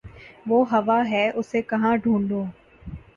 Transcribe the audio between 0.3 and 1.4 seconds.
وہ ہوا ہے